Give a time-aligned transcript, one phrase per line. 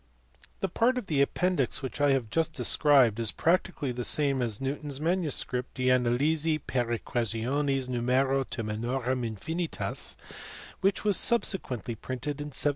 [0.61, 4.59] The part of the appendix which I have just described is practically the same as
[4.59, 10.15] Newton s manuscript De Analysi per Equationes Numero Terminorum InfinitaSj
[10.81, 12.49] which was subse quently printed in 1711.